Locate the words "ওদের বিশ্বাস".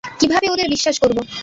0.53-0.95